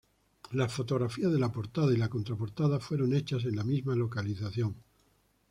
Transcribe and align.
Las 0.53 0.73
fotografías 0.73 1.31
de 1.31 1.37
la 1.37 1.51
portada 1.51 1.93
y 1.93 1.97
la 1.97 2.09
contraportada 2.09 2.79
fueron 2.79 3.13
hechas 3.13 3.45
en 3.45 3.55
la 3.55 3.63
misma 3.63 3.93
localización. 3.95 4.73